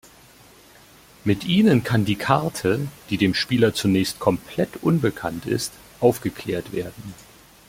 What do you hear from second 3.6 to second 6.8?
zunächst komplett unbekannt ist, aufgeklärt